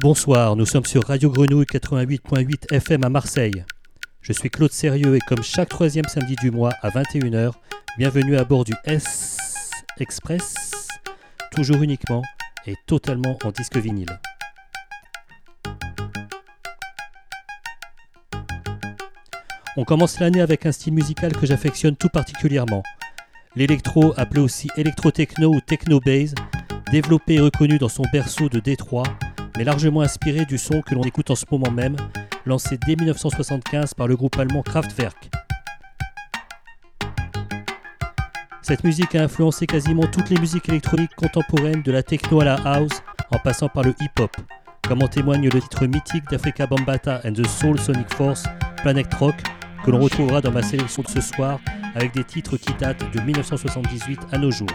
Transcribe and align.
Bonsoir, 0.00 0.54
nous 0.54 0.64
sommes 0.64 0.84
sur 0.84 1.04
Radio 1.04 1.28
Grenouille 1.28 1.64
88.8 1.64 2.72
FM 2.72 3.02
à 3.02 3.08
Marseille. 3.08 3.64
Je 4.20 4.32
suis 4.32 4.48
Claude 4.48 4.70
Sérieux 4.70 5.16
et 5.16 5.18
comme 5.18 5.42
chaque 5.42 5.70
troisième 5.70 6.04
samedi 6.04 6.36
du 6.36 6.52
mois 6.52 6.70
à 6.82 6.90
21h, 6.90 7.50
bienvenue 7.98 8.36
à 8.36 8.44
bord 8.44 8.62
du 8.62 8.74
S 8.84 9.36
Express, 9.98 10.86
toujours 11.50 11.82
uniquement 11.82 12.22
et 12.64 12.76
totalement 12.86 13.36
en 13.42 13.50
disque 13.50 13.76
vinyle. 13.76 14.20
On 19.76 19.82
commence 19.82 20.20
l'année 20.20 20.42
avec 20.42 20.64
un 20.64 20.70
style 20.70 20.94
musical 20.94 21.32
que 21.32 21.44
j'affectionne 21.44 21.96
tout 21.96 22.08
particulièrement. 22.08 22.84
L'électro, 23.56 24.14
appelé 24.16 24.42
aussi 24.42 24.68
électro-techno 24.76 25.52
ou 25.52 25.60
techno-base, 25.60 26.36
développé 26.92 27.34
et 27.34 27.40
reconnu 27.40 27.78
dans 27.78 27.88
son 27.88 28.04
berceau 28.12 28.48
de 28.48 28.60
Détroit, 28.60 29.02
mais 29.58 29.64
largement 29.64 30.02
inspiré 30.02 30.44
du 30.44 30.56
son 30.56 30.82
que 30.82 30.94
l'on 30.94 31.02
écoute 31.02 31.32
en 31.32 31.34
ce 31.34 31.44
moment 31.50 31.72
même, 31.72 31.96
lancé 32.46 32.78
dès 32.86 32.94
1975 32.94 33.92
par 33.92 34.06
le 34.06 34.14
groupe 34.14 34.38
allemand 34.38 34.62
Kraftwerk. 34.62 35.30
Cette 38.62 38.84
musique 38.84 39.16
a 39.16 39.24
influencé 39.24 39.66
quasiment 39.66 40.06
toutes 40.06 40.30
les 40.30 40.38
musiques 40.38 40.68
électroniques 40.68 41.14
contemporaines 41.16 41.82
de 41.82 41.90
la 41.90 42.04
techno 42.04 42.40
à 42.40 42.44
la 42.44 42.54
house 42.54 43.02
en 43.32 43.38
passant 43.38 43.68
par 43.68 43.82
le 43.82 43.94
hip-hop, 44.00 44.30
comme 44.86 45.02
en 45.02 45.08
témoigne 45.08 45.48
le 45.48 45.60
titre 45.60 45.86
mythique 45.86 46.30
d'Africa 46.30 46.68
Bambata 46.68 47.20
and 47.24 47.32
the 47.32 47.46
Soul 47.46 47.80
Sonic 47.80 48.14
Force, 48.14 48.44
Planet 48.82 49.12
Rock, 49.14 49.34
que 49.84 49.90
l'on 49.90 49.98
retrouvera 49.98 50.40
dans 50.40 50.52
ma 50.52 50.62
sélection 50.62 51.02
de 51.02 51.08
ce 51.08 51.20
soir 51.20 51.58
avec 51.96 52.14
des 52.14 52.22
titres 52.22 52.58
qui 52.58 52.72
datent 52.74 53.10
de 53.12 53.20
1978 53.20 54.20
à 54.30 54.38
nos 54.38 54.52
jours. 54.52 54.68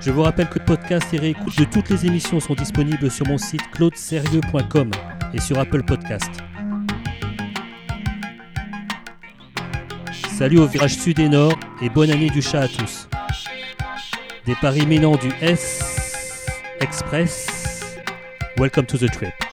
Je 0.00 0.12
vous 0.12 0.22
rappelle 0.22 0.48
que 0.48 0.60
podcast 0.60 1.12
et 1.12 1.18
réécoute 1.18 1.58
de 1.58 1.64
toutes 1.64 1.90
les 1.90 2.06
émissions 2.06 2.38
sont 2.38 2.54
disponibles 2.54 3.10
sur 3.10 3.26
mon 3.26 3.36
site 3.36 3.68
claudeserieux.com 3.72 4.90
et 5.34 5.40
sur 5.40 5.58
Apple 5.58 5.82
Podcast. 5.82 6.30
Salut 10.30 10.58
au 10.58 10.66
virage 10.66 10.96
sud 10.96 11.18
et 11.18 11.28
nord 11.28 11.58
et 11.82 11.90
bonne 11.90 12.10
année 12.10 12.30
du 12.30 12.42
chat 12.42 12.60
à 12.60 12.68
tous. 12.68 13.08
Départ 14.46 14.76
imminent 14.76 15.16
du 15.16 15.30
S 15.40 16.46
Express. 16.80 17.96
Welcome 18.56 18.86
to 18.86 18.98
the 18.98 19.10
trip. 19.10 19.47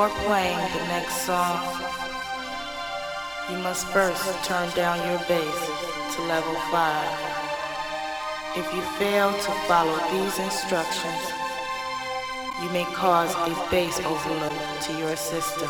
Before 0.00 0.24
playing 0.24 0.56
the 0.56 0.84
next 0.86 1.26
song, 1.26 1.60
you 3.50 3.58
must 3.58 3.86
first 3.88 4.24
turn 4.46 4.70
down 4.70 4.96
your 5.06 5.18
bass 5.28 6.14
to 6.14 6.22
level 6.22 6.54
5. 6.54 7.20
If 8.56 8.72
you 8.72 8.80
fail 8.96 9.30
to 9.30 9.52
follow 9.68 9.98
these 10.10 10.38
instructions, 10.38 11.32
you 12.62 12.70
may 12.70 12.84
cause 12.94 13.34
a 13.34 13.70
bass 13.70 14.00
overload 14.00 14.80
to 14.84 14.96
your 14.96 15.16
system. 15.16 15.68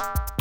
you 0.00 0.39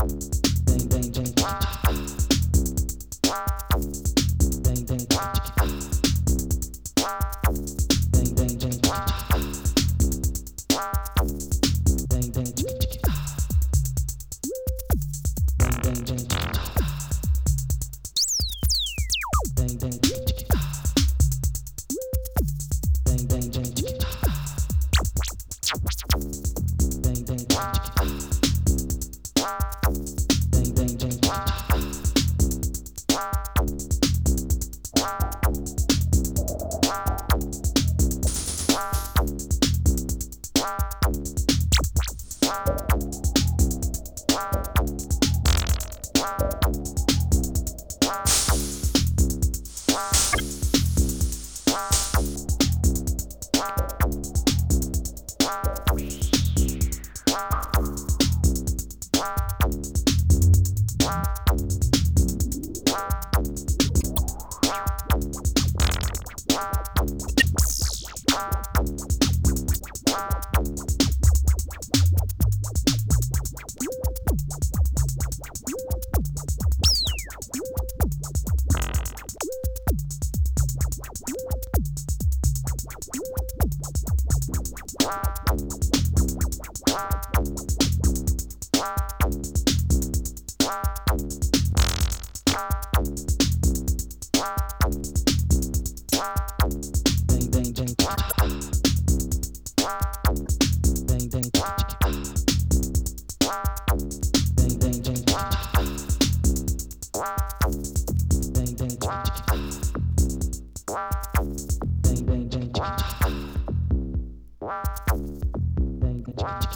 Wow. 116.39 116.69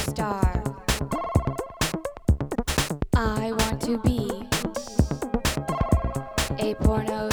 star. 0.00 0.62
I 3.14 3.52
want 3.52 3.80
to 3.82 3.98
be 3.98 4.48
a 6.58 6.74
porno 6.74 7.29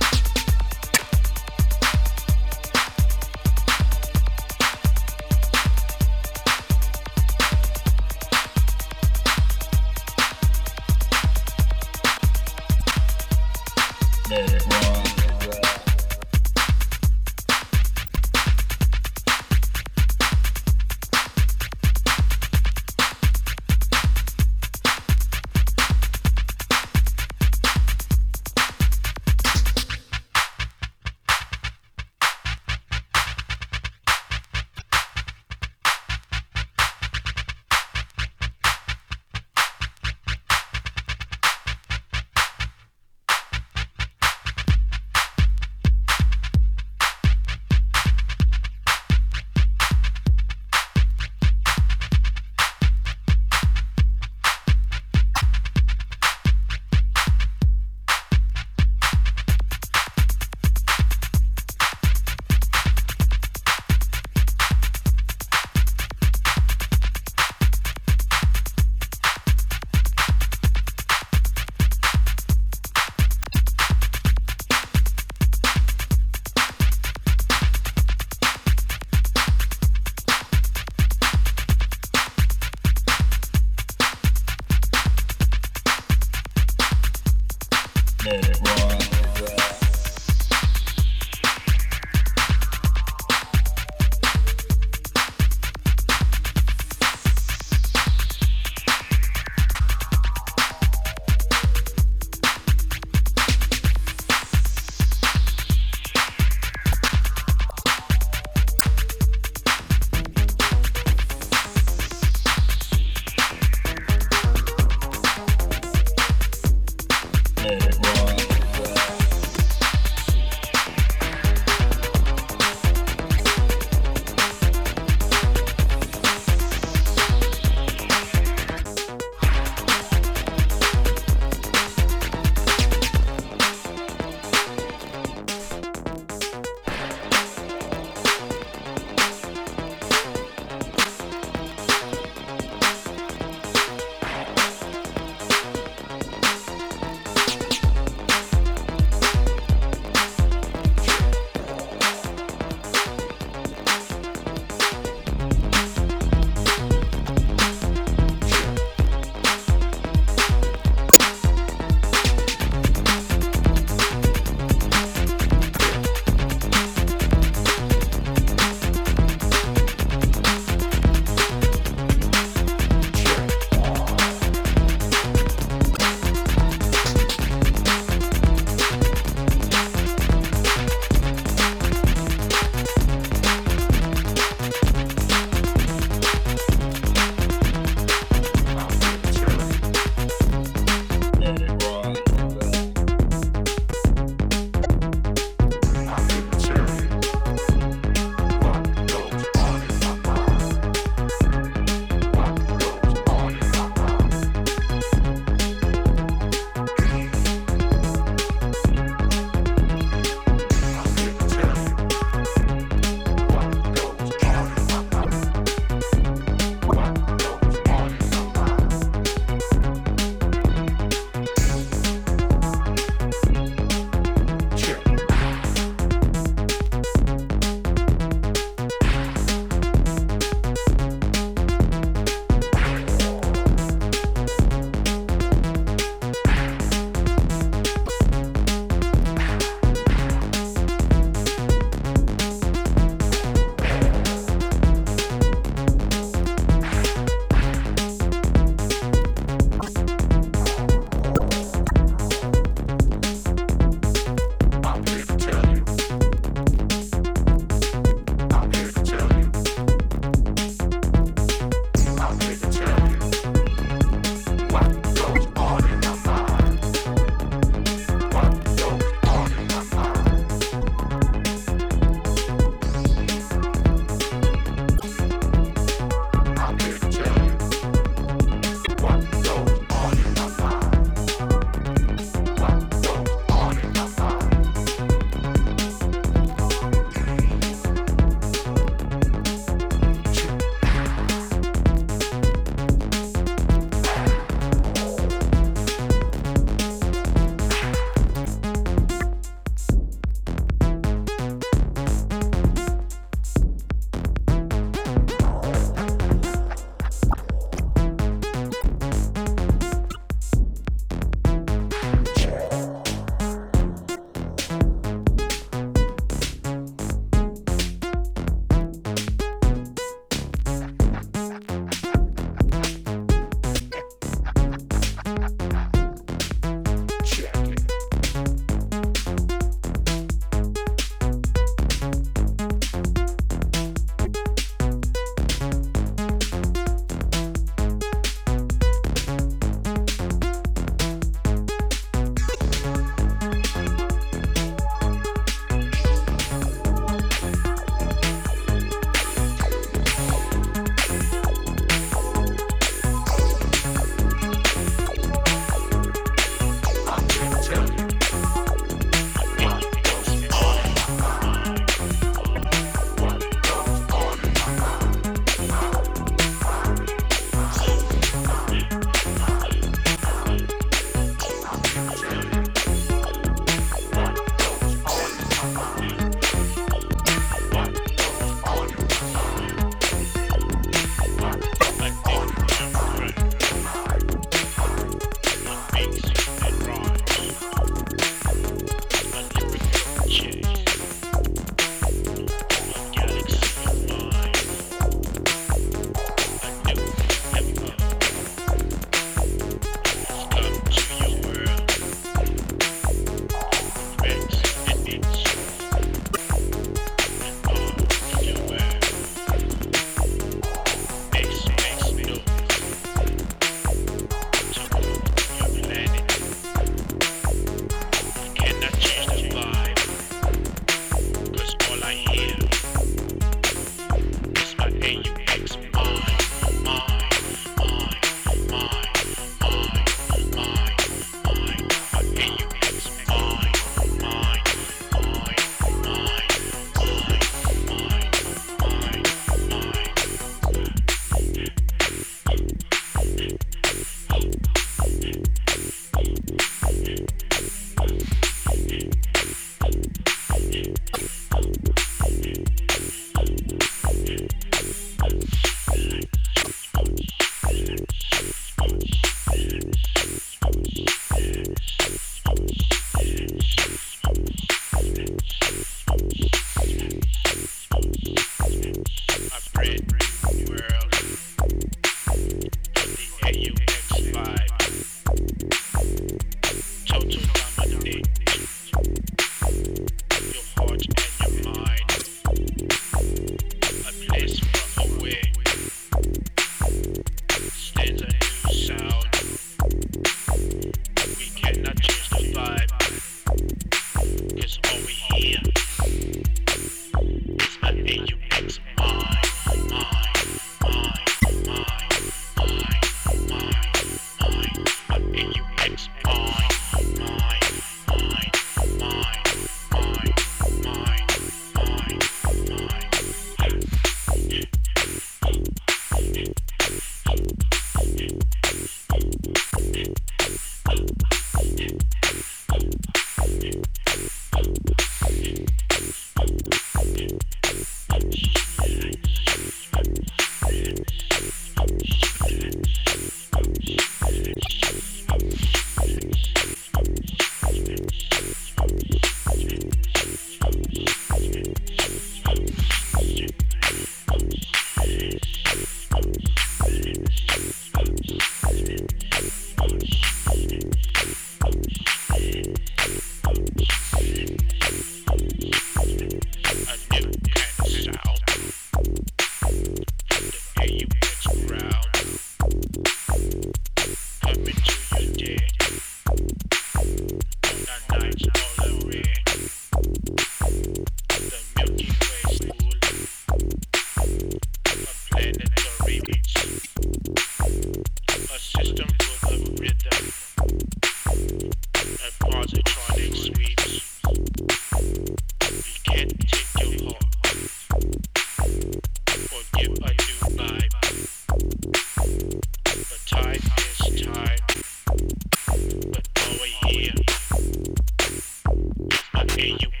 you. 599.61 600.00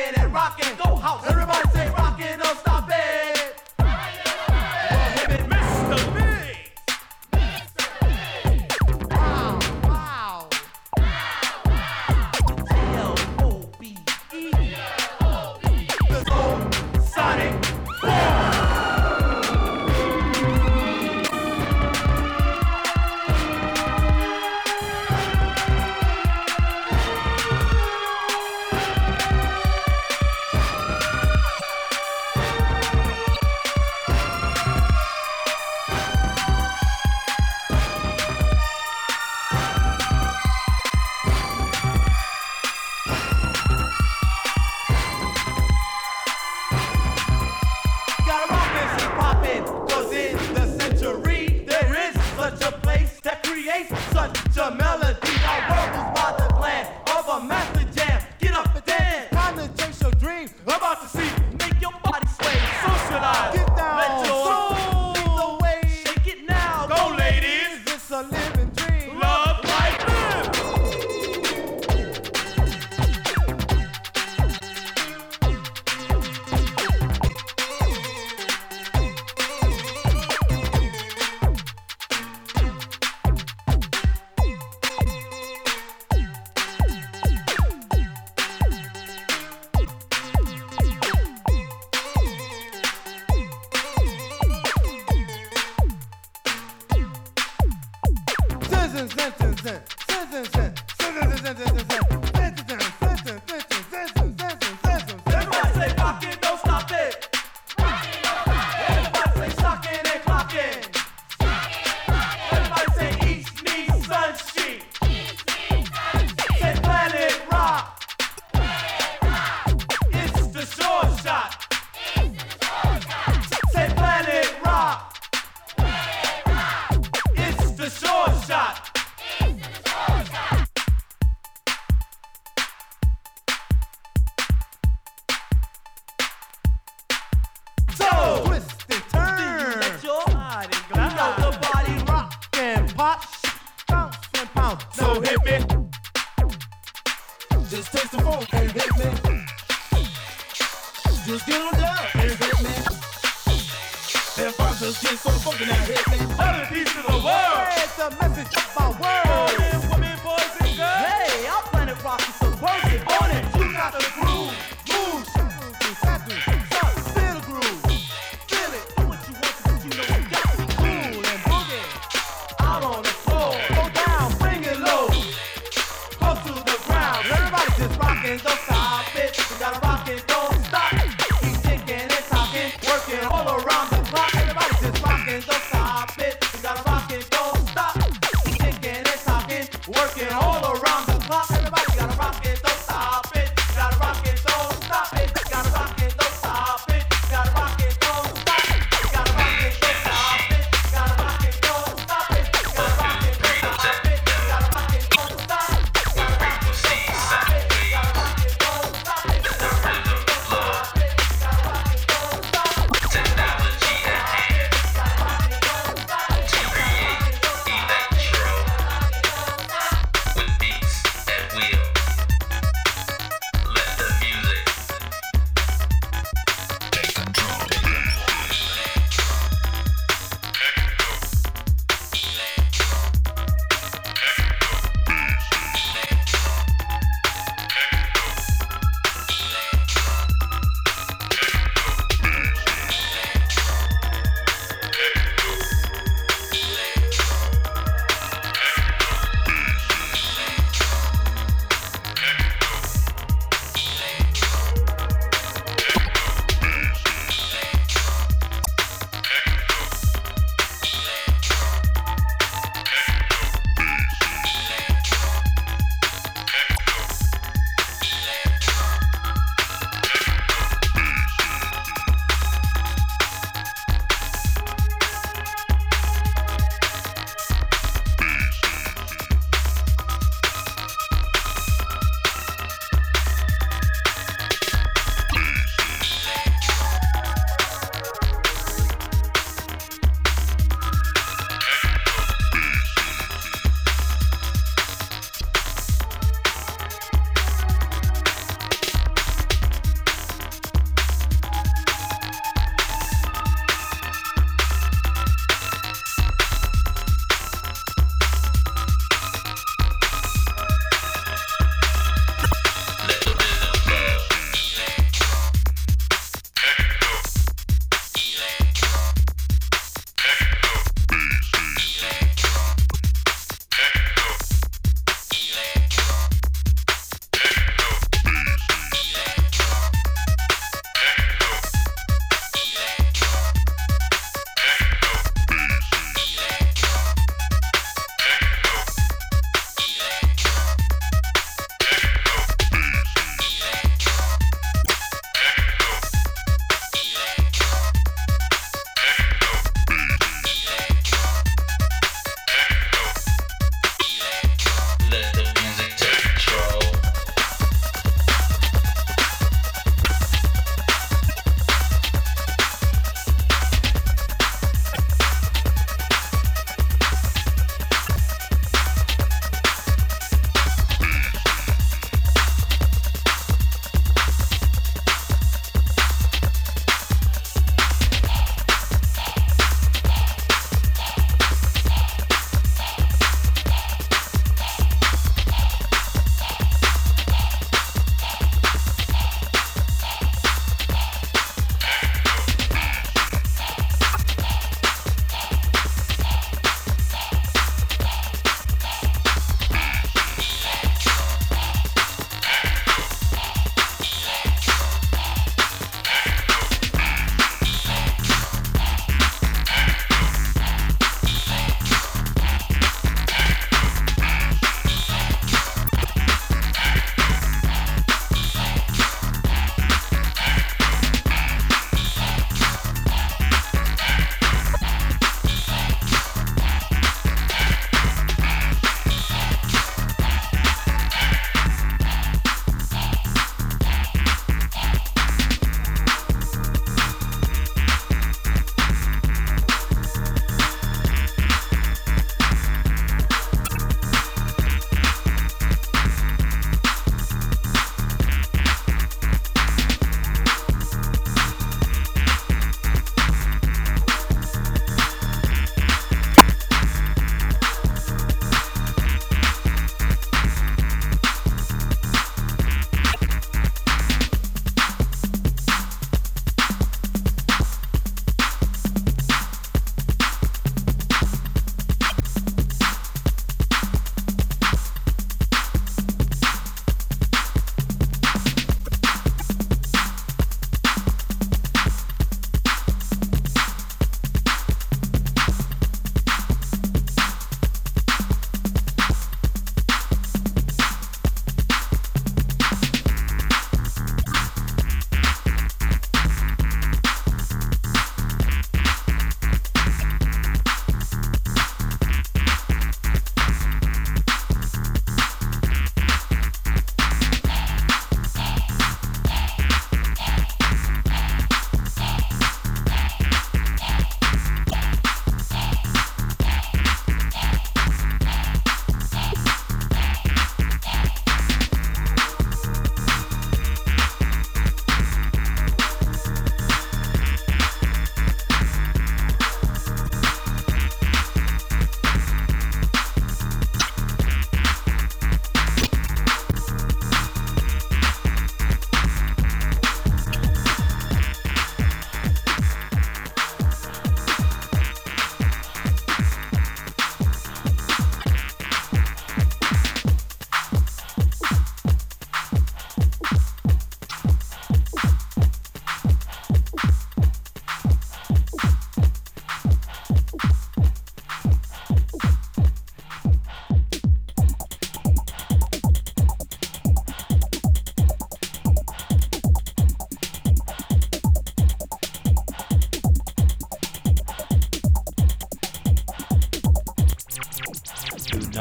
rockin' 0.00 0.18
and 0.18 0.32
rockin', 0.32 0.76
go 0.76 0.96
house. 0.96 1.39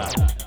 shot. 0.08 0.39